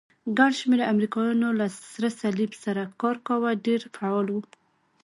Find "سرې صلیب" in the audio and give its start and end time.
1.91-2.51